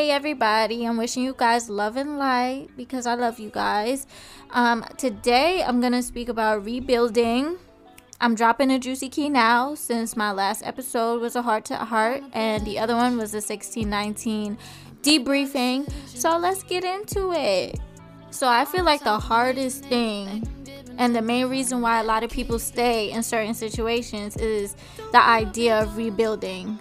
Hey 0.00 0.12
everybody, 0.12 0.86
I'm 0.86 0.96
wishing 0.96 1.24
you 1.24 1.34
guys 1.36 1.68
love 1.68 1.98
and 1.98 2.18
light 2.18 2.68
because 2.74 3.06
I 3.06 3.16
love 3.16 3.38
you 3.38 3.50
guys. 3.50 4.06
Um, 4.48 4.82
today 4.96 5.62
I'm 5.62 5.82
gonna 5.82 6.02
speak 6.02 6.30
about 6.30 6.64
rebuilding. 6.64 7.58
I'm 8.18 8.34
dropping 8.34 8.70
a 8.70 8.78
juicy 8.78 9.10
key 9.10 9.28
now 9.28 9.74
since 9.74 10.16
my 10.16 10.32
last 10.32 10.64
episode 10.64 11.20
was 11.20 11.36
a 11.36 11.42
heart 11.42 11.66
to 11.66 11.76
heart 11.76 12.22
and 12.32 12.64
the 12.64 12.78
other 12.78 12.96
one 12.96 13.18
was 13.18 13.34
a 13.34 13.44
1619 13.44 14.56
debriefing. 15.02 15.92
So 16.06 16.38
let's 16.38 16.62
get 16.62 16.82
into 16.82 17.34
it. 17.34 17.78
So 18.30 18.48
I 18.48 18.64
feel 18.64 18.84
like 18.84 19.04
the 19.04 19.18
hardest 19.18 19.84
thing 19.84 20.48
and 20.96 21.14
the 21.14 21.20
main 21.20 21.50
reason 21.50 21.82
why 21.82 22.00
a 22.00 22.04
lot 22.04 22.22
of 22.22 22.30
people 22.30 22.58
stay 22.58 23.10
in 23.10 23.22
certain 23.22 23.52
situations 23.52 24.34
is 24.38 24.76
the 25.12 25.22
idea 25.22 25.82
of 25.82 25.98
rebuilding 25.98 26.80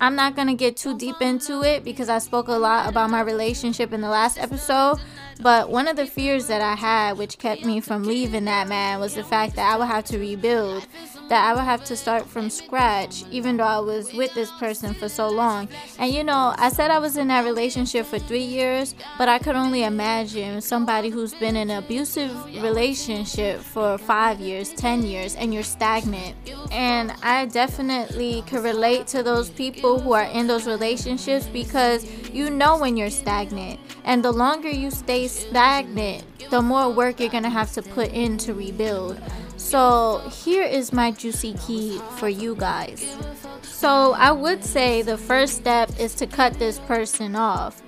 I'm 0.00 0.14
not 0.14 0.34
going 0.34 0.48
to 0.48 0.54
get 0.54 0.76
too 0.78 0.96
deep 0.96 1.20
into 1.20 1.62
it 1.62 1.84
because 1.84 2.08
I 2.08 2.18
spoke 2.18 2.48
a 2.48 2.52
lot 2.52 2.88
about 2.88 3.10
my 3.10 3.20
relationship 3.20 3.92
in 3.92 4.00
the 4.00 4.08
last 4.08 4.38
episode. 4.38 4.98
But 5.42 5.70
one 5.70 5.88
of 5.88 5.96
the 5.96 6.06
fears 6.06 6.46
that 6.48 6.60
I 6.60 6.74
had, 6.74 7.18
which 7.18 7.38
kept 7.38 7.64
me 7.64 7.80
from 7.80 8.04
leaving 8.04 8.44
that 8.46 8.68
man, 8.68 9.00
was 9.00 9.14
the 9.14 9.24
fact 9.24 9.56
that 9.56 9.72
I 9.72 9.76
would 9.78 9.86
have 9.86 10.04
to 10.04 10.18
rebuild, 10.18 10.86
that 11.30 11.48
I 11.48 11.54
would 11.54 11.62
have 11.62 11.84
to 11.84 11.96
start 11.96 12.26
from 12.26 12.50
scratch, 12.50 13.22
even 13.30 13.56
though 13.56 13.64
I 13.64 13.78
was 13.78 14.12
with 14.12 14.34
this 14.34 14.50
person 14.58 14.92
for 14.94 15.08
so 15.08 15.28
long. 15.28 15.68
And 16.00 16.12
you 16.12 16.24
know, 16.24 16.54
I 16.58 16.70
said 16.70 16.90
I 16.90 16.98
was 16.98 17.16
in 17.16 17.28
that 17.28 17.44
relationship 17.44 18.04
for 18.06 18.18
three 18.18 18.42
years, 18.42 18.96
but 19.16 19.28
I 19.28 19.38
could 19.38 19.54
only 19.54 19.84
imagine 19.84 20.60
somebody 20.60 21.08
who's 21.08 21.32
been 21.32 21.54
in 21.54 21.70
an 21.70 21.84
abusive 21.84 22.44
relationship 22.46 23.60
for 23.60 23.96
five 23.96 24.40
years, 24.40 24.70
ten 24.70 25.04
years, 25.04 25.36
and 25.36 25.54
you're 25.54 25.62
stagnant. 25.62 26.34
And 26.72 27.12
I 27.22 27.46
definitely 27.46 28.42
could 28.48 28.64
relate 28.64 29.06
to 29.08 29.22
those 29.22 29.50
people 29.50 30.00
who 30.00 30.12
are 30.12 30.24
in 30.24 30.48
those 30.48 30.66
relationships 30.66 31.46
because 31.46 32.04
you 32.30 32.50
know 32.50 32.76
when 32.76 32.96
you're 32.96 33.08
stagnant. 33.08 33.78
And 34.04 34.24
the 34.24 34.32
longer 34.32 34.68
you 34.68 34.90
stay 34.90 35.28
stagnant, 35.28 36.24
the 36.50 36.60
more 36.60 36.90
work 36.90 37.20
you're 37.20 37.30
to 37.30 37.48
have 37.48 37.70
to 37.74 37.82
put 37.82 38.12
in 38.12 38.36
to 38.38 38.52
rebuild. 38.52 39.20
So, 39.60 40.18
here 40.44 40.64
is 40.64 40.90
my 40.90 41.12
juicy 41.12 41.52
key 41.54 42.00
for 42.16 42.28
you 42.28 42.56
guys. 42.56 43.14
So, 43.62 44.14
I 44.14 44.32
would 44.32 44.64
say 44.64 45.02
the 45.02 45.18
first 45.18 45.54
step 45.54 45.90
is 46.00 46.14
to 46.14 46.26
cut 46.26 46.54
this 46.54 46.78
person 46.80 47.36
off. 47.36 47.82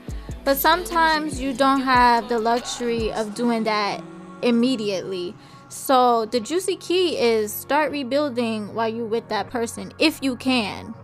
But 0.45 0.59
sometimes 0.59 1.41
you 1.41 1.55
don't 1.55 1.81
have 1.81 2.29
the 2.29 2.39
luxury 2.39 3.11
of 3.11 3.35
doing 3.35 3.65
that 3.65 4.05
immediately. 4.43 5.35
So, 5.71 6.27
the 6.27 6.41
juicy 6.41 6.77
key 6.77 7.19
is 7.19 7.51
start 7.51 7.91
rebuilding 7.91 8.75
while 8.75 8.89
you're 8.89 9.07
with 9.07 9.29
that 9.31 9.49
person 9.51 9.93
if 9.99 10.23
you 10.23 10.37
can. 10.37 10.95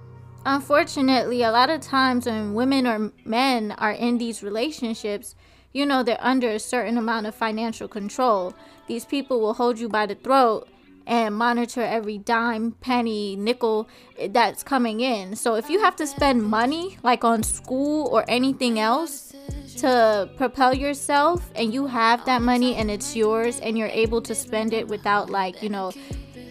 Unfortunately, 0.44 1.42
a 1.42 1.50
lot 1.50 1.70
of 1.70 1.80
times 1.80 2.26
when 2.26 2.52
women 2.52 2.86
or 2.86 3.10
men 3.24 3.72
are 3.78 3.92
in 3.92 4.18
these 4.18 4.42
relationships, 4.42 5.34
you 5.72 5.86
know 5.86 6.02
they're 6.02 6.18
under 6.20 6.50
a 6.50 6.58
certain 6.58 6.98
amount 6.98 7.26
of 7.26 7.34
financial 7.34 7.88
control. 7.88 8.54
These 8.88 9.04
people 9.04 9.40
will 9.40 9.54
hold 9.54 9.78
you 9.78 9.88
by 9.88 10.06
the 10.06 10.14
throat 10.14 10.68
and 11.06 11.34
monitor 11.34 11.82
every 11.82 12.18
dime, 12.18 12.72
penny, 12.72 13.36
nickel 13.36 13.88
that's 14.30 14.62
coming 14.62 15.00
in. 15.00 15.36
So 15.36 15.54
if 15.54 15.70
you 15.70 15.80
have 15.80 15.96
to 15.96 16.06
spend 16.06 16.42
money 16.42 16.98
like 17.02 17.24
on 17.24 17.42
school 17.42 18.08
or 18.08 18.24
anything 18.28 18.78
else 18.78 19.34
to 19.78 20.28
propel 20.36 20.74
yourself 20.74 21.50
and 21.54 21.72
you 21.72 21.86
have 21.86 22.24
that 22.26 22.42
money 22.42 22.74
and 22.74 22.90
it's 22.90 23.14
yours 23.14 23.60
and 23.60 23.78
you're 23.78 23.88
able 23.88 24.20
to 24.22 24.34
spend 24.34 24.72
it 24.72 24.88
without 24.88 25.30
like, 25.30 25.62
you 25.62 25.68
know, 25.68 25.92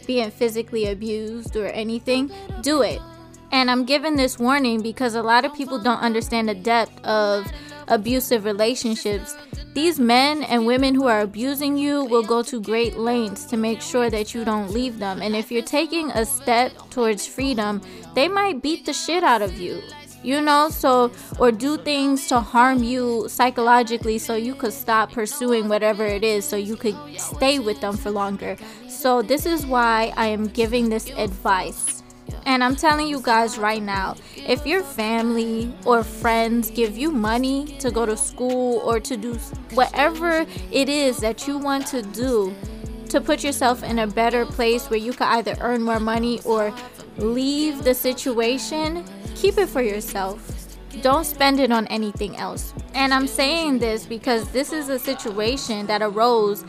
being 0.08 0.32
physically 0.32 0.88
abused 0.88 1.56
or 1.56 1.68
anything, 1.68 2.32
do 2.62 2.82
it. 2.82 3.02
And 3.52 3.70
I'm 3.70 3.86
giving 3.86 4.16
this 4.16 4.40
warning 4.40 4.82
because 4.82 5.16
a 5.16 5.22
lot 5.22 5.46
of 5.46 5.54
people 5.54 5.80
don't 5.80 6.00
understand 6.00 6.50
the 6.50 6.56
depth 6.56 7.00
of 7.06 7.46
abusive 7.88 8.46
relationships. 8.46 9.36
These 9.74 10.00
men 10.00 10.44
and 10.44 10.66
women 10.66 10.96
who 10.96 11.08
are 11.08 11.22
abusing 11.22 11.78
you 11.78 12.06
will 12.06 12.24
go 12.24 12.42
to 12.44 12.62
great 12.62 12.98
lengths 12.98 13.46
to 13.46 13.58
make 13.58 13.82
sure 13.82 14.10
that 14.10 14.34
you 14.34 14.44
don't 14.44 14.72
leave 14.72 15.00
them. 15.00 15.22
And 15.22 15.36
if 15.36 15.52
you're 15.52 15.62
taking 15.62 16.10
a 16.12 16.26
step 16.26 16.72
towards 16.90 17.28
freedom, 17.28 17.82
they 18.16 18.28
might 18.28 18.62
beat 18.62 18.86
the 18.86 18.94
shit 18.94 19.24
out 19.24 19.42
of 19.42 19.60
you. 19.60 19.82
You 20.24 20.42
know, 20.42 20.70
so 20.70 21.12
or 21.40 21.52
do 21.52 21.78
things 21.78 22.28
to 22.30 22.40
harm 22.40 22.84
you 22.84 23.28
psychologically 23.30 24.18
so 24.18 24.36
you 24.36 24.56
could 24.56 24.74
stop 24.74 25.12
pursuing 25.12 25.70
whatever 25.70 26.06
it 26.06 26.24
is 26.24 26.44
so 26.44 26.58
you 26.58 26.76
could 26.76 26.98
stay 27.18 27.60
with 27.60 27.80
them 27.82 27.96
for 27.96 28.10
longer. 28.10 28.58
So, 28.90 29.22
this 29.22 29.46
is 29.46 29.66
why 29.66 30.12
I 30.18 30.28
am 30.28 30.48
giving 30.48 30.90
this 30.90 31.12
advice 31.12 31.97
and 32.48 32.64
I'm 32.64 32.78
telling 32.78 33.08
you 33.08 33.20
guys 33.22 33.58
right 33.58 33.84
now, 33.84 34.16
if 34.38 34.66
your 34.66 34.82
family 34.82 35.72
or 35.86 36.02
friends 36.02 36.72
give 36.72 36.98
you 36.98 37.12
money 37.12 37.78
to 37.80 37.92
go 37.92 38.06
to 38.06 38.16
school 38.16 38.78
or 38.86 39.02
to 39.02 39.18
do 39.18 39.34
whatever 39.74 40.46
it 40.72 40.88
is 40.88 41.18
that 41.18 41.46
you 41.46 41.58
want 41.58 41.86
to 41.88 42.02
do 42.02 42.56
to 43.10 43.20
put 43.20 43.44
yourself 43.44 43.84
in 43.84 44.00
a 44.00 44.08
better 44.08 44.46
place 44.46 44.90
where 44.90 45.00
you 45.00 45.12
can 45.12 45.28
either 45.38 45.58
earn 45.60 45.84
more 45.84 46.00
money 46.00 46.40
or 46.46 46.74
leave 47.18 47.84
the 47.84 47.94
situation, 47.94 49.04
keep 49.36 49.58
it 49.58 49.68
for 49.68 49.82
yourself. 49.82 50.54
Don't 51.02 51.26
spend 51.26 51.60
it 51.60 51.72
on 51.72 51.86
anything 51.88 52.38
else. 52.38 52.74
And 52.94 53.14
I'm 53.14 53.28
saying 53.28 53.80
this 53.80 54.06
because 54.06 54.50
this 54.52 54.72
is 54.72 54.88
a 54.88 54.98
situation 54.98 55.86
that 55.88 56.02
arose 56.02 56.64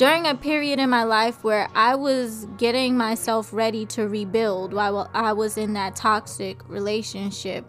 during 0.00 0.26
a 0.26 0.34
period 0.34 0.78
in 0.78 0.88
my 0.88 1.04
life 1.04 1.44
where 1.44 1.68
I 1.74 1.94
was 1.94 2.46
getting 2.56 2.96
myself 2.96 3.52
ready 3.52 3.84
to 3.84 4.08
rebuild 4.08 4.72
while 4.72 5.10
I 5.12 5.34
was 5.34 5.58
in 5.58 5.74
that 5.74 5.94
toxic 5.94 6.66
relationship. 6.70 7.66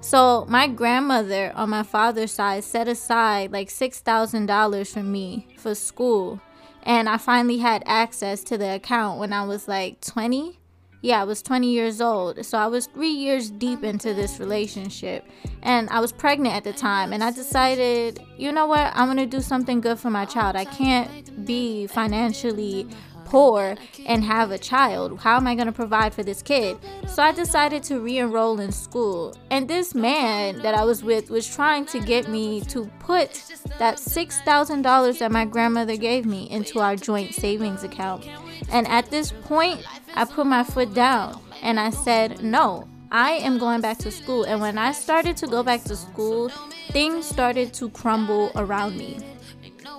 So, 0.00 0.46
my 0.48 0.66
grandmother 0.66 1.52
on 1.54 1.68
my 1.68 1.82
father's 1.82 2.32
side 2.32 2.64
set 2.64 2.88
aside 2.88 3.52
like 3.52 3.68
$6,000 3.68 4.90
for 4.90 5.02
me 5.02 5.46
for 5.58 5.74
school. 5.74 6.40
And 6.84 7.06
I 7.06 7.18
finally 7.18 7.58
had 7.58 7.82
access 7.84 8.42
to 8.44 8.56
the 8.56 8.76
account 8.76 9.20
when 9.20 9.34
I 9.34 9.44
was 9.44 9.68
like 9.68 10.00
20 10.00 10.58
yeah, 11.00 11.20
I 11.20 11.24
was 11.24 11.42
20 11.42 11.70
years 11.70 12.00
old. 12.00 12.44
So 12.44 12.58
I 12.58 12.66
was 12.66 12.86
three 12.86 13.10
years 13.10 13.50
deep 13.50 13.84
into 13.84 14.14
this 14.14 14.40
relationship. 14.40 15.24
And 15.62 15.88
I 15.90 16.00
was 16.00 16.12
pregnant 16.12 16.54
at 16.54 16.64
the 16.64 16.72
time. 16.72 17.12
And 17.12 17.22
I 17.22 17.30
decided, 17.30 18.20
you 18.36 18.50
know 18.50 18.66
what? 18.66 18.90
I'm 18.94 19.06
going 19.06 19.18
to 19.18 19.26
do 19.26 19.40
something 19.40 19.80
good 19.80 19.98
for 19.98 20.10
my 20.10 20.24
child. 20.24 20.56
I 20.56 20.64
can't 20.64 21.44
be 21.44 21.86
financially 21.86 22.88
poor 23.28 23.76
and 24.06 24.24
have 24.24 24.50
a 24.50 24.58
child. 24.58 25.20
How 25.20 25.36
am 25.36 25.46
I 25.46 25.54
going 25.54 25.66
to 25.66 25.72
provide 25.72 26.14
for 26.14 26.22
this 26.22 26.42
kid? 26.42 26.78
So 27.06 27.22
I 27.22 27.32
decided 27.32 27.82
to 27.84 28.00
re 28.00 28.18
enroll 28.18 28.58
in 28.58 28.72
school. 28.72 29.36
And 29.50 29.68
this 29.68 29.94
man 29.94 30.62
that 30.62 30.74
I 30.74 30.84
was 30.84 31.04
with 31.04 31.30
was 31.30 31.46
trying 31.46 31.84
to 31.86 32.00
get 32.00 32.28
me 32.28 32.62
to 32.62 32.90
put 33.00 33.34
that 33.78 33.96
$6,000 33.96 35.18
that 35.18 35.30
my 35.30 35.44
grandmother 35.44 35.96
gave 35.96 36.24
me 36.24 36.50
into 36.50 36.80
our 36.80 36.96
joint 36.96 37.34
savings 37.34 37.84
account. 37.84 38.26
And 38.72 38.88
at 38.88 39.10
this 39.10 39.32
point, 39.44 39.84
I 40.18 40.24
put 40.24 40.48
my 40.48 40.64
foot 40.64 40.94
down 40.94 41.40
and 41.62 41.78
I 41.78 41.90
said, 41.90 42.42
no, 42.42 42.88
I 43.12 43.34
am 43.34 43.56
going 43.56 43.80
back 43.80 43.98
to 43.98 44.10
school. 44.10 44.42
And 44.42 44.60
when 44.60 44.76
I 44.76 44.90
started 44.90 45.36
to 45.36 45.46
go 45.46 45.62
back 45.62 45.84
to 45.84 45.94
school, 45.94 46.48
things 46.90 47.24
started 47.24 47.72
to 47.74 47.88
crumble 47.90 48.50
around 48.56 48.98
me 48.98 49.20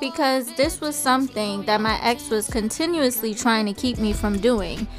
because 0.01 0.53
this 0.55 0.81
was 0.81 0.97
something 0.97 1.63
that 1.63 1.79
my 1.79 1.97
ex 2.03 2.29
was 2.29 2.49
continuously 2.49 3.33
trying 3.33 3.65
to 3.67 3.73
keep 3.73 3.97
me 3.97 4.11
from 4.11 4.37
doing. 4.39 4.89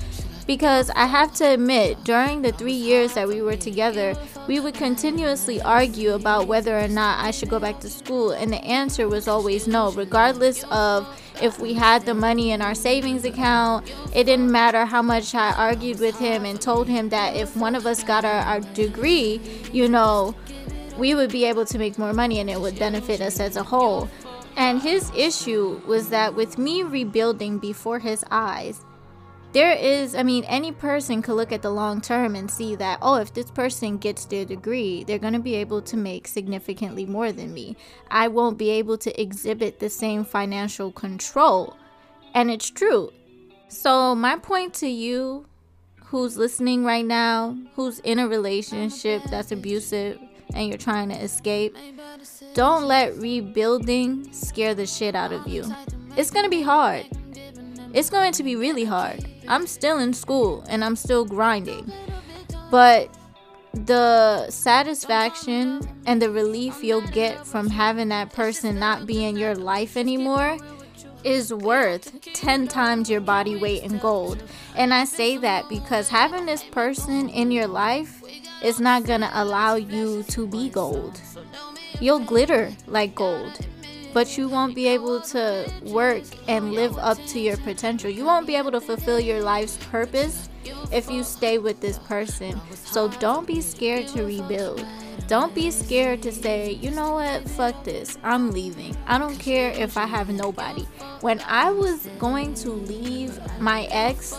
Because 0.47 0.89
I 0.89 1.05
have 1.05 1.35
to 1.35 1.45
admit, 1.45 2.03
during 2.03 2.41
the 2.41 2.53
three 2.53 2.73
years 2.73 3.13
that 3.13 3.29
we 3.29 3.43
were 3.43 3.57
together, 3.57 4.15
we 4.51 4.59
would 4.59 4.75
continuously 4.75 5.63
argue 5.63 6.13
about 6.13 6.49
whether 6.49 6.77
or 6.77 6.89
not 6.89 7.25
I 7.25 7.31
should 7.31 7.49
go 7.49 7.61
back 7.61 7.79
to 7.83 7.89
school, 7.89 8.33
and 8.33 8.53
the 8.53 8.61
answer 8.65 9.09
was 9.09 9.29
always 9.29 9.69
no, 9.69 9.93
regardless 9.93 10.65
of 10.73 11.07
if 11.41 11.61
we 11.61 11.73
had 11.73 12.05
the 12.05 12.15
money 12.15 12.51
in 12.51 12.61
our 12.61 12.75
savings 12.75 13.25
account. 13.25 13.89
It 14.13 14.25
didn't 14.25 14.51
matter 14.51 14.85
how 14.87 15.03
much 15.03 15.37
I 15.37 15.53
argued 15.53 16.01
with 16.01 16.19
him 16.19 16.45
and 16.45 16.61
told 16.61 16.89
him 16.89 17.11
that 17.11 17.37
if 17.37 17.57
one 17.57 17.77
of 17.77 17.87
us 17.87 18.03
got 18.03 18.25
our, 18.25 18.41
our 18.41 18.59
degree, 18.59 19.41
you 19.73 19.89
know, 19.89 20.35
we 20.99 21.15
would 21.15 21.31
be 21.31 21.45
able 21.45 21.65
to 21.67 21.79
make 21.79 21.97
more 21.97 22.13
money 22.13 22.41
and 22.41 22.51
it 22.51 22.61
would 22.61 22.77
benefit 22.77 23.21
us 23.21 23.39
as 23.39 23.57
a 23.57 23.63
whole. 23.63 24.11
And 24.57 24.83
his 24.83 25.13
issue 25.17 25.81
was 25.87 26.09
that 26.09 26.35
with 26.35 26.59
me 26.59 26.83
rebuilding 26.83 27.61
before 27.61 28.01
his 28.01 28.25
eyes, 28.33 28.85
there 29.53 29.73
is, 29.73 30.15
I 30.15 30.23
mean, 30.23 30.45
any 30.45 30.71
person 30.71 31.23
could 31.23 31.35
look 31.35 31.51
at 31.51 31.63
the 31.63 31.71
long 31.71 32.01
term 32.01 32.37
and 32.37 32.51
see 32.51 32.77
that, 32.77 32.99
oh, 33.03 33.17
if 33.17 33.35
this 33.35 33.51
person 33.51 33.99
gets 33.99 34.25
their 34.25 34.45
degree, 34.45 35.05
they're 35.05 35.19
going 35.19 35.33
to 35.33 35.41
be 35.41 35.57
able 35.57 35.83
to 35.83 35.97
make 35.97 36.29
significantly 36.29 37.05
more 37.05 37.33
than 37.33 37.53
me. 37.53 37.77
I 38.11 38.29
won't 38.29 38.59
be 38.59 38.71
able 38.71 38.97
to 38.99 39.21
exhibit 39.21 39.81
the 39.81 39.91
same 39.91 40.25
financial 40.25 40.93
control. 40.93 41.77
And 42.35 42.51
it's 42.51 42.71
true. 42.71 43.13
So, 43.69 44.15
my 44.15 44.37
point 44.37 44.75
to 44.75 44.89
you 44.89 45.47
who's 45.97 46.37
listening 46.37 46.85
right 46.85 47.05
now, 47.05 47.57
who's 47.75 47.99
in 48.01 48.19
a 48.19 48.29
relationship 48.29 49.23
that's 49.31 49.53
abusive, 49.53 50.19
and 50.55 50.69
you're 50.69 50.79
trying 50.79 51.09
to 51.09 51.15
escape, 51.15 51.77
don't 52.55 52.85
let 52.85 53.17
rebuilding 53.17 54.33
scare 54.33 54.75
the 54.75 54.87
shit 54.87 55.15
out 55.15 55.33
of 55.33 55.47
you. 55.47 55.65
It's 56.17 56.31
gonna 56.31 56.49
be 56.49 56.63
hard. 56.63 57.07
It's 57.93 58.11
going 58.11 58.33
to 58.35 58.43
be 58.45 58.55
really 58.55 58.85
hard. 58.85 59.25
I'm 59.51 59.67
still 59.67 59.99
in 59.99 60.15
school 60.15 60.65
and 60.69 60.85
I'm 60.85 60.95
still 60.95 61.25
grinding. 61.25 61.93
But 62.71 63.11
the 63.75 64.49
satisfaction 64.49 65.81
and 66.07 66.23
the 66.23 66.31
relief 66.31 66.85
you'll 66.85 67.07
get 67.09 67.45
from 67.45 67.69
having 67.69 68.09
that 68.11 68.33
person 68.33 68.79
not 68.79 69.07
be 69.07 69.25
in 69.25 69.37
your 69.37 69.57
life 69.57 69.97
anymore 69.97 70.57
is 71.25 71.53
worth 71.53 72.21
10 72.33 72.69
times 72.69 73.11
your 73.11 73.21
body 73.21 73.57
weight 73.57 73.83
in 73.83 73.99
gold. 73.99 74.41
And 74.77 74.95
I 74.95 75.05
say 75.05 75.37
that 75.39 75.69
because 75.69 76.09
having 76.09 76.47
this 76.47 76.63
person 76.63 77.29
in 77.29 77.51
your 77.51 77.67
life 77.67 78.23
is 78.63 78.79
not 78.79 79.05
going 79.05 79.23
to 79.23 79.43
allow 79.43 79.75
you 79.75 80.23
to 80.29 80.47
be 80.47 80.71
gold. 80.71 81.21
You'll 82.01 82.21
glitter 82.21 82.71
like 82.87 83.17
gold, 83.17 83.67
but 84.13 84.37
you 84.37 84.49
won't 84.49 84.75
be 84.75 84.87
able 84.89 85.21
to 85.21 85.71
work 85.85 86.25
and 86.49 86.73
live 86.73 86.97
up 86.99 87.19
to 87.29 87.41
your 87.41 87.57
potential. 87.59 88.11
You 88.11 88.25
won't 88.25 88.47
be 88.47 88.57
able 88.57 88.73
to 88.73 88.81
fulfill 88.81 89.21
your 89.21 89.43
life's 89.43 89.77
purpose 89.91 90.49
if 90.93 91.11
you 91.11 91.25
stay 91.25 91.59
with 91.59 91.81
this 91.81 91.99
person. 91.99 92.61
So 92.85 93.09
don't 93.09 93.47
be 93.47 93.61
scared 93.61 94.09
to 94.09 94.25
rebuild. 94.25 94.85
Don't 95.29 95.55
be 95.55 95.71
scared 95.71 96.23
to 96.23 96.33
say, 96.33 96.73
you 96.73 96.91
know 96.91 97.13
what, 97.13 97.49
fuck 97.51 97.85
this, 97.85 98.19
I'm 98.25 98.51
leaving. 98.51 98.97
I 99.07 99.17
don't 99.19 99.39
care 99.39 99.71
if 99.71 99.97
I 99.97 100.07
have 100.07 100.29
nobody. 100.29 100.83
When 101.21 101.41
I 101.47 101.71
was 101.71 102.09
going 102.19 102.55
to 102.55 102.71
leave 102.71 103.39
my 103.61 103.85
ex, 103.91 104.37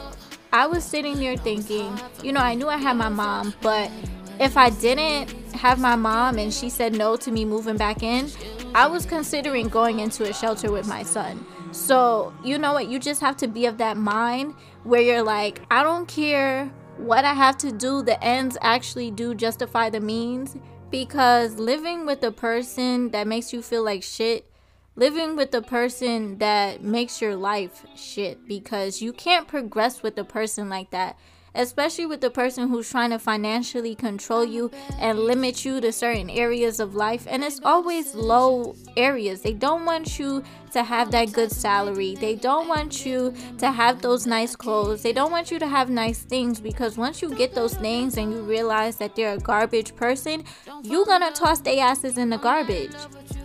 I 0.51 0.67
was 0.67 0.83
sitting 0.83 1.15
there 1.15 1.37
thinking, 1.37 1.97
you 2.21 2.33
know, 2.33 2.41
I 2.41 2.55
knew 2.55 2.67
I 2.67 2.75
had 2.75 2.97
my 2.97 3.07
mom, 3.07 3.53
but 3.61 3.89
if 4.37 4.57
I 4.57 4.69
didn't 4.69 5.29
have 5.53 5.79
my 5.79 5.95
mom 5.95 6.37
and 6.37 6.53
she 6.53 6.69
said 6.69 6.93
no 6.93 7.15
to 7.15 7.31
me 7.31 7.45
moving 7.45 7.77
back 7.77 8.03
in, 8.03 8.29
I 8.73 8.87
was 8.87 9.05
considering 9.05 9.67
going 9.67 9.99
into 9.99 10.23
a 10.23 10.33
shelter 10.33 10.71
with 10.71 10.87
my 10.87 11.03
son. 11.03 11.45
So, 11.73 12.33
you 12.41 12.57
know 12.57 12.71
what? 12.71 12.87
You 12.87 12.99
just 12.99 13.19
have 13.19 13.35
to 13.37 13.47
be 13.47 13.65
of 13.65 13.77
that 13.79 13.97
mind 13.97 14.55
where 14.83 15.01
you're 15.01 15.23
like, 15.23 15.61
I 15.69 15.83
don't 15.83 16.07
care 16.07 16.71
what 16.95 17.25
I 17.25 17.33
have 17.33 17.57
to 17.59 17.71
do, 17.71 18.01
the 18.01 18.21
ends 18.23 18.57
actually 18.61 19.11
do 19.11 19.35
justify 19.35 19.89
the 19.89 19.99
means. 19.99 20.55
Because 20.89 21.55
living 21.55 22.05
with 22.05 22.23
a 22.23 22.31
person 22.31 23.09
that 23.09 23.27
makes 23.27 23.51
you 23.51 23.61
feel 23.61 23.83
like 23.83 24.03
shit, 24.03 24.49
living 24.95 25.35
with 25.35 25.53
a 25.53 25.61
person 25.61 26.37
that 26.37 26.81
makes 26.81 27.21
your 27.21 27.35
life 27.35 27.85
shit, 27.95 28.47
because 28.47 29.01
you 29.01 29.11
can't 29.11 29.47
progress 29.49 30.01
with 30.01 30.17
a 30.17 30.23
person 30.23 30.69
like 30.69 30.91
that 30.91 31.17
especially 31.55 32.05
with 32.05 32.21
the 32.21 32.29
person 32.29 32.69
who's 32.69 32.89
trying 32.89 33.09
to 33.11 33.19
financially 33.19 33.95
control 33.95 34.45
you 34.45 34.71
and 34.99 35.19
limit 35.19 35.65
you 35.65 35.81
to 35.81 35.91
certain 35.91 36.29
areas 36.29 36.79
of 36.79 36.95
life. 36.95 37.27
And 37.29 37.43
it's 37.43 37.59
always 37.63 38.15
low 38.15 38.75
areas. 38.95 39.41
They 39.41 39.53
don't 39.53 39.85
want 39.85 40.19
you 40.19 40.43
to 40.71 40.83
have 40.83 41.11
that 41.11 41.33
good 41.33 41.51
salary. 41.51 42.15
They 42.15 42.35
don't 42.35 42.67
want 42.67 43.05
you 43.05 43.33
to 43.57 43.71
have 43.71 44.01
those 44.01 44.25
nice 44.25 44.55
clothes. 44.55 45.01
They 45.03 45.13
don't 45.13 45.31
want 45.31 45.51
you 45.51 45.59
to 45.59 45.67
have 45.67 45.89
nice 45.89 46.19
things 46.19 46.61
because 46.61 46.97
once 46.97 47.21
you 47.21 47.33
get 47.35 47.53
those 47.53 47.73
things 47.73 48.17
and 48.17 48.31
you 48.31 48.41
realize 48.41 48.95
that 48.97 49.15
they're 49.15 49.33
a 49.33 49.39
garbage 49.39 49.95
person, 49.95 50.43
you're 50.83 51.05
gonna 51.05 51.31
toss 51.31 51.59
their 51.59 51.83
asses 51.83 52.17
in 52.17 52.29
the 52.29 52.37
garbage. 52.37 52.95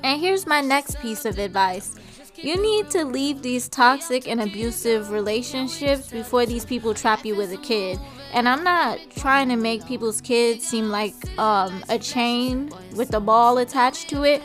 And 0.05 0.21
here's 0.21 0.47
my 0.47 0.61
next 0.61 1.01
piece 1.01 1.25
of 1.25 1.39
advice 1.39 1.97
you 2.37 2.61
need 2.61 2.91
to 2.91 3.05
leave 3.05 3.43
these 3.43 3.69
toxic 3.69 4.29
and 4.29 4.41
abusive 4.41 5.11
relationships 5.11 6.09
before 6.09 6.47
these 6.47 6.65
people 6.65 6.95
trap 6.95 7.25
you 7.25 7.37
with 7.37 7.53
a 7.53 7.57
kid. 7.59 7.99
And 8.33 8.49
I'm 8.49 8.65
not 8.65 8.99
trying 9.17 9.49
to 9.49 9.57
make 9.57 9.87
people's 9.87 10.21
kids 10.21 10.67
seem 10.67 10.91
like 10.91 11.15
um, 11.39 11.85
a 11.89 11.99
chain 11.99 12.71
with 12.95 13.15
a 13.15 13.21
ball 13.21 13.59
attached 13.59 14.09
to 14.11 14.25
it, 14.25 14.43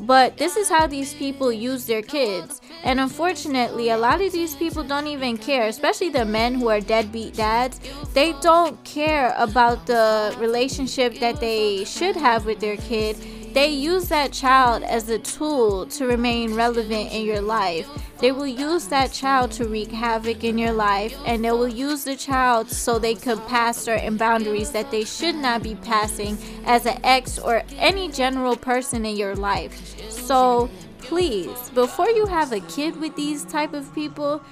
but 0.00 0.36
this 0.36 0.56
is 0.56 0.68
how 0.68 0.86
these 0.86 1.14
people 1.14 1.52
use 1.52 1.86
their 1.86 2.02
kids. 2.02 2.60
And 2.84 3.00
unfortunately, 3.00 3.90
a 3.90 3.96
lot 3.96 4.20
of 4.20 4.32
these 4.32 4.54
people 4.54 4.84
don't 4.84 5.06
even 5.06 5.36
care, 5.38 5.66
especially 5.66 6.10
the 6.10 6.24
men 6.24 6.54
who 6.54 6.68
are 6.68 6.80
deadbeat 6.80 7.34
dads. 7.34 7.80
They 8.12 8.32
don't 8.40 8.82
care 8.84 9.34
about 9.36 9.86
the 9.86 10.34
relationship 10.38 11.18
that 11.18 11.40
they 11.40 11.84
should 11.84 12.16
have 12.16 12.46
with 12.46 12.60
their 12.60 12.76
kid 12.76 13.16
they 13.56 13.70
use 13.70 14.10
that 14.10 14.32
child 14.32 14.82
as 14.82 15.08
a 15.08 15.18
tool 15.18 15.86
to 15.86 16.06
remain 16.06 16.52
relevant 16.52 17.10
in 17.10 17.24
your 17.24 17.40
life. 17.40 17.88
They 18.18 18.30
will 18.30 18.46
use 18.46 18.86
that 18.88 19.12
child 19.12 19.50
to 19.52 19.66
wreak 19.66 19.90
havoc 19.90 20.44
in 20.44 20.58
your 20.58 20.74
life, 20.74 21.16
and 21.24 21.42
they 21.42 21.50
will 21.52 21.66
use 21.66 22.04
the 22.04 22.16
child 22.16 22.68
so 22.68 22.98
they 22.98 23.14
could 23.14 23.38
pass 23.46 23.78
certain 23.78 24.18
boundaries 24.18 24.72
that 24.72 24.90
they 24.90 25.04
should 25.04 25.36
not 25.36 25.62
be 25.62 25.74
passing 25.74 26.36
as 26.66 26.84
an 26.84 27.00
ex 27.02 27.38
or 27.38 27.62
any 27.78 28.10
general 28.10 28.58
person 28.58 29.06
in 29.06 29.16
your 29.16 29.34
life. 29.34 29.98
So 30.10 30.68
please, 30.98 31.70
before 31.70 32.10
you 32.10 32.26
have 32.26 32.52
a 32.52 32.60
kid 32.60 33.00
with 33.00 33.16
these 33.16 33.42
type 33.42 33.72
of 33.72 33.94
people, 33.94 34.42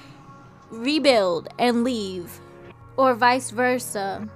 rebuild 0.71 1.47
and 1.59 1.83
leave, 1.83 2.39
or 2.97 3.13
vice 3.13 3.51
versa. 3.51 4.27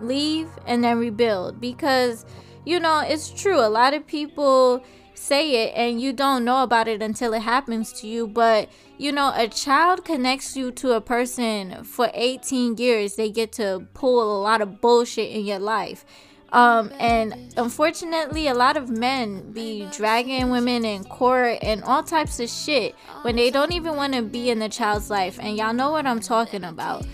Leave 0.00 0.48
and 0.66 0.82
then 0.82 0.98
rebuild 0.98 1.60
because 1.60 2.24
you 2.66 2.80
know, 2.80 3.00
it's 3.00 3.30
true. 3.30 3.58
A 3.58 3.70
lot 3.70 3.94
of 3.94 4.06
people 4.06 4.84
say 5.14 5.64
it 5.64 5.72
and 5.74 6.00
you 6.00 6.12
don't 6.12 6.44
know 6.44 6.62
about 6.62 6.88
it 6.88 7.00
until 7.00 7.32
it 7.32 7.42
happens 7.42 7.92
to 8.00 8.06
you. 8.06 8.26
But, 8.26 8.68
you 8.98 9.12
know, 9.12 9.32
a 9.34 9.48
child 9.48 10.04
connects 10.04 10.56
you 10.56 10.72
to 10.72 10.92
a 10.92 11.00
person 11.00 11.84
for 11.84 12.10
18 12.12 12.76
years. 12.76 13.14
They 13.14 13.30
get 13.30 13.52
to 13.52 13.86
pull 13.94 14.36
a 14.36 14.42
lot 14.42 14.60
of 14.60 14.80
bullshit 14.80 15.30
in 15.30 15.46
your 15.46 15.60
life. 15.60 16.04
Um, 16.52 16.92
and 16.98 17.54
unfortunately, 17.56 18.48
a 18.48 18.54
lot 18.54 18.76
of 18.76 18.88
men 18.88 19.52
be 19.52 19.88
dragging 19.92 20.50
women 20.50 20.84
in 20.84 21.04
court 21.04 21.58
and 21.62 21.82
all 21.84 22.02
types 22.02 22.40
of 22.40 22.48
shit 22.48 22.94
when 23.22 23.36
they 23.36 23.50
don't 23.50 23.72
even 23.72 23.96
want 23.96 24.14
to 24.14 24.22
be 24.22 24.50
in 24.50 24.58
the 24.58 24.68
child's 24.68 25.10
life. 25.10 25.38
And 25.40 25.56
y'all 25.56 25.74
know 25.74 25.90
what 25.90 26.06
I'm 26.06 26.20
talking 26.20 26.64
about. 26.64 27.04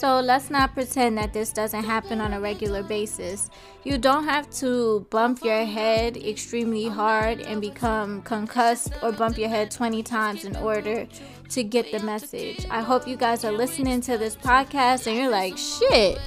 So 0.00 0.18
let's 0.18 0.48
not 0.48 0.72
pretend 0.72 1.18
that 1.18 1.34
this 1.34 1.52
doesn't 1.52 1.84
happen 1.84 2.22
on 2.22 2.32
a 2.32 2.40
regular 2.40 2.82
basis. 2.82 3.50
You 3.84 3.98
don't 3.98 4.24
have 4.24 4.48
to 4.52 5.06
bump 5.10 5.44
your 5.44 5.66
head 5.66 6.16
extremely 6.16 6.86
hard 6.86 7.42
and 7.42 7.60
become 7.60 8.22
concussed 8.22 8.94
or 9.02 9.12
bump 9.12 9.36
your 9.36 9.50
head 9.50 9.70
20 9.70 10.02
times 10.02 10.46
in 10.46 10.56
order 10.56 11.06
to 11.50 11.62
get 11.62 11.92
the 11.92 11.98
message. 11.98 12.64
I 12.70 12.80
hope 12.80 13.06
you 13.06 13.18
guys 13.18 13.44
are 13.44 13.52
listening 13.52 14.00
to 14.00 14.16
this 14.16 14.36
podcast 14.36 15.06
and 15.06 15.18
you're 15.18 15.28
like, 15.28 15.58
shit, 15.58 16.18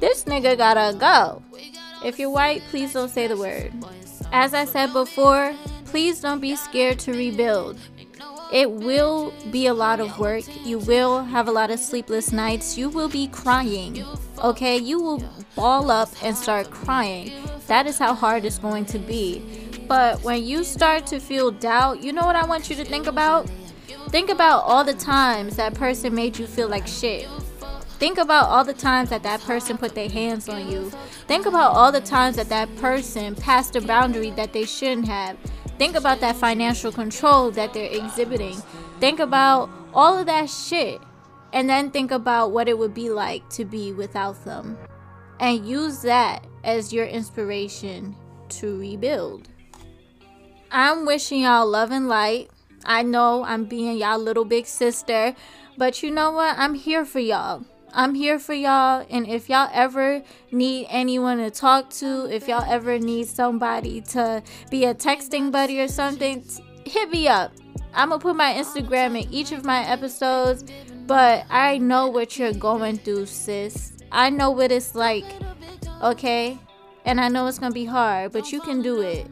this 0.00 0.24
nigga 0.24 0.58
gotta 0.58 0.98
go. 0.98 1.40
If 2.04 2.18
you're 2.18 2.30
white, 2.30 2.62
please 2.68 2.94
don't 2.94 3.10
say 3.10 3.28
the 3.28 3.36
word. 3.36 3.72
As 4.32 4.54
I 4.54 4.64
said 4.64 4.92
before, 4.92 5.54
please 5.84 6.20
don't 6.20 6.40
be 6.40 6.56
scared 6.56 6.98
to 6.98 7.12
rebuild. 7.12 7.78
It 8.54 8.70
will 8.70 9.34
be 9.50 9.66
a 9.66 9.74
lot 9.74 9.98
of 9.98 10.16
work. 10.16 10.44
You 10.64 10.78
will 10.78 11.24
have 11.24 11.48
a 11.48 11.50
lot 11.50 11.72
of 11.72 11.80
sleepless 11.80 12.30
nights. 12.30 12.78
You 12.78 12.88
will 12.88 13.08
be 13.08 13.26
crying. 13.26 14.04
Okay? 14.44 14.76
You 14.76 15.00
will 15.00 15.24
ball 15.56 15.90
up 15.90 16.10
and 16.22 16.36
start 16.36 16.70
crying. 16.70 17.32
That 17.66 17.88
is 17.88 17.98
how 17.98 18.14
hard 18.14 18.44
it's 18.44 18.58
going 18.58 18.84
to 18.86 18.98
be. 19.00 19.42
But 19.88 20.22
when 20.22 20.44
you 20.44 20.62
start 20.62 21.04
to 21.08 21.18
feel 21.18 21.50
doubt, 21.50 22.00
you 22.00 22.12
know 22.12 22.24
what 22.24 22.36
I 22.36 22.46
want 22.46 22.70
you 22.70 22.76
to 22.76 22.84
think 22.84 23.08
about? 23.08 23.50
Think 24.10 24.30
about 24.30 24.60
all 24.60 24.84
the 24.84 24.94
times 24.94 25.56
that 25.56 25.74
person 25.74 26.14
made 26.14 26.38
you 26.38 26.46
feel 26.46 26.68
like 26.68 26.86
shit. 26.86 27.28
Think 27.98 28.18
about 28.18 28.48
all 28.50 28.62
the 28.62 28.72
times 28.72 29.10
that 29.10 29.24
that 29.24 29.40
person 29.40 29.76
put 29.78 29.96
their 29.96 30.08
hands 30.08 30.48
on 30.48 30.70
you. 30.70 30.90
Think 31.26 31.46
about 31.46 31.74
all 31.74 31.90
the 31.90 32.00
times 32.00 32.36
that 32.36 32.50
that 32.50 32.76
person 32.76 33.34
passed 33.34 33.74
a 33.74 33.80
boundary 33.80 34.30
that 34.30 34.52
they 34.52 34.64
shouldn't 34.64 35.08
have. 35.08 35.36
Think 35.78 35.96
about 35.96 36.20
that 36.20 36.36
financial 36.36 36.92
control 36.92 37.50
that 37.52 37.72
they're 37.74 37.90
exhibiting. 37.90 38.56
Think 39.00 39.18
about 39.18 39.70
all 39.92 40.18
of 40.18 40.26
that 40.26 40.48
shit. 40.48 41.00
And 41.52 41.68
then 41.68 41.90
think 41.90 42.10
about 42.10 42.52
what 42.52 42.68
it 42.68 42.78
would 42.78 42.94
be 42.94 43.10
like 43.10 43.48
to 43.50 43.64
be 43.64 43.92
without 43.92 44.44
them. 44.44 44.78
And 45.40 45.66
use 45.66 46.02
that 46.02 46.46
as 46.62 46.92
your 46.92 47.06
inspiration 47.06 48.16
to 48.50 48.78
rebuild. 48.78 49.48
I'm 50.70 51.06
wishing 51.06 51.42
y'all 51.42 51.66
love 51.66 51.90
and 51.90 52.08
light. 52.08 52.50
I 52.84 53.02
know 53.02 53.44
I'm 53.44 53.64
being 53.64 53.98
y'all 53.98 54.18
little 54.18 54.44
big 54.44 54.66
sister, 54.66 55.34
but 55.76 56.02
you 56.02 56.10
know 56.10 56.30
what? 56.32 56.58
I'm 56.58 56.74
here 56.74 57.04
for 57.04 57.20
y'all. 57.20 57.64
I'm 57.94 58.14
here 58.14 58.40
for 58.40 58.54
y'all. 58.54 59.06
And 59.08 59.26
if 59.28 59.48
y'all 59.48 59.70
ever 59.72 60.22
need 60.50 60.86
anyone 60.90 61.38
to 61.38 61.50
talk 61.50 61.90
to, 61.90 62.28
if 62.28 62.48
y'all 62.48 62.64
ever 62.68 62.98
need 62.98 63.28
somebody 63.28 64.00
to 64.00 64.42
be 64.68 64.84
a 64.84 64.94
texting 64.94 65.52
buddy 65.52 65.80
or 65.80 65.86
something, 65.86 66.44
hit 66.84 67.10
me 67.10 67.28
up. 67.28 67.52
I'm 67.94 68.08
going 68.08 68.20
to 68.20 68.22
put 68.22 68.34
my 68.34 68.52
Instagram 68.54 69.22
in 69.22 69.32
each 69.32 69.52
of 69.52 69.64
my 69.64 69.86
episodes. 69.86 70.64
But 71.06 71.46
I 71.50 71.78
know 71.78 72.08
what 72.08 72.36
you're 72.36 72.52
going 72.52 72.98
through, 72.98 73.26
sis. 73.26 73.92
I 74.10 74.30
know 74.30 74.50
what 74.50 74.72
it's 74.72 74.94
like, 74.94 75.26
okay? 76.02 76.58
And 77.04 77.20
I 77.20 77.28
know 77.28 77.46
it's 77.46 77.58
going 77.58 77.72
to 77.72 77.74
be 77.74 77.84
hard, 77.84 78.32
but 78.32 78.50
you 78.50 78.60
can 78.60 78.82
do 78.82 79.02
it. 79.02 79.26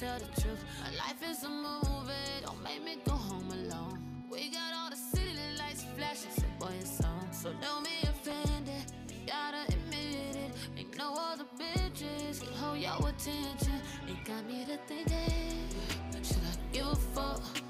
Tell 0.00 0.18
the 0.18 0.40
truth. 0.40 0.64
My 0.82 0.96
life 0.96 1.20
is 1.30 1.44
a 1.44 1.48
movie, 1.50 2.12
don't 2.42 2.62
make 2.62 2.82
me 2.82 2.96
go 3.04 3.12
home 3.12 3.48
alone. 3.50 3.98
We 4.30 4.48
got 4.48 4.72
all 4.74 4.88
the 4.88 4.96
city 4.96 5.36
lights 5.58 5.84
flashing, 5.94 6.30
so 6.34 6.44
boy, 6.58 6.72
it's 6.80 7.00
on. 7.02 7.30
So 7.32 7.52
don't 7.60 7.84
be 7.84 8.08
offended, 8.08 8.84
you 9.10 9.26
gotta 9.26 9.62
admit 9.68 10.36
it. 10.36 10.52
Make 10.74 10.96
no 10.96 11.14
other 11.14 11.44
bitches 11.58 12.40
can 12.42 12.52
hold 12.54 12.78
your 12.78 12.96
attention. 12.96 13.78
It 14.08 14.24
got 14.24 14.46
me 14.46 14.64
to 14.64 14.78
thinking, 14.88 15.68
should 16.22 16.44
I 16.50 16.72
give 16.72 16.86
a 16.86 16.96
fuck? 16.96 17.69